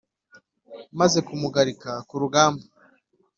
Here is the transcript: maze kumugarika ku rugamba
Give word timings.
maze 0.99 1.17
kumugarika 1.27 1.91
ku 2.07 2.15
rugamba 2.21 2.65